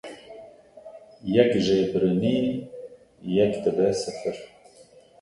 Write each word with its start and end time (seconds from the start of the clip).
yek 1.35 1.51
jêbirinî 1.65 2.37
yek 3.35 3.53
dibe 3.63 3.89
sifir 3.99 4.37